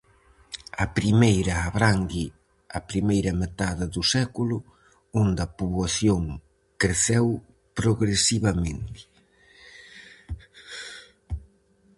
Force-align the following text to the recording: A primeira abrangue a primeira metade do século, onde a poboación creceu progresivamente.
A 0.83 0.85
primeira 0.97 1.55
abrangue 1.69 2.25
a 2.77 2.79
primeira 2.91 3.31
metade 3.41 3.85
do 3.95 4.03
século, 4.15 4.57
onde 5.21 5.39
a 5.45 5.51
poboación 5.57 6.23
creceu 6.81 7.25
progresivamente. 7.79 9.01